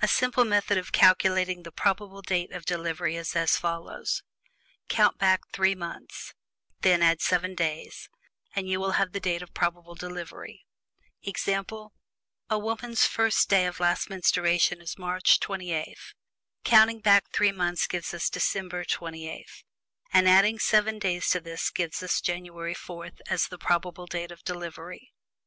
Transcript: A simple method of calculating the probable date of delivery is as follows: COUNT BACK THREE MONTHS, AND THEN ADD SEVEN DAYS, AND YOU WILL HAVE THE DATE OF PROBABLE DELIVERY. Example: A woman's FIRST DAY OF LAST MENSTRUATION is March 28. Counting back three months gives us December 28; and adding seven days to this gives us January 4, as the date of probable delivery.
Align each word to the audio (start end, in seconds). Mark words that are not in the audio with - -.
A 0.00 0.08
simple 0.08 0.46
method 0.46 0.78
of 0.78 0.92
calculating 0.92 1.62
the 1.62 1.70
probable 1.70 2.22
date 2.22 2.52
of 2.52 2.64
delivery 2.64 3.16
is 3.16 3.36
as 3.36 3.58
follows: 3.58 4.22
COUNT 4.88 5.18
BACK 5.18 5.46
THREE 5.52 5.74
MONTHS, 5.74 6.32
AND 6.70 6.76
THEN 6.80 7.02
ADD 7.02 7.20
SEVEN 7.20 7.54
DAYS, 7.54 8.08
AND 8.56 8.66
YOU 8.70 8.80
WILL 8.80 8.92
HAVE 8.92 9.12
THE 9.12 9.20
DATE 9.20 9.42
OF 9.42 9.52
PROBABLE 9.52 9.94
DELIVERY. 9.96 10.64
Example: 11.22 11.92
A 12.48 12.58
woman's 12.58 13.04
FIRST 13.04 13.50
DAY 13.50 13.66
OF 13.66 13.78
LAST 13.78 14.08
MENSTRUATION 14.08 14.80
is 14.80 14.96
March 14.96 15.38
28. 15.38 16.14
Counting 16.64 17.00
back 17.00 17.30
three 17.30 17.52
months 17.52 17.86
gives 17.86 18.14
us 18.14 18.30
December 18.30 18.84
28; 18.86 19.64
and 20.14 20.26
adding 20.26 20.58
seven 20.58 20.98
days 20.98 21.28
to 21.28 21.42
this 21.42 21.68
gives 21.68 22.02
us 22.02 22.22
January 22.22 22.72
4, 22.72 23.10
as 23.28 23.48
the 23.48 23.58
date 23.58 23.62
of 23.62 23.66
probable 23.66 24.06
delivery. 24.06 25.12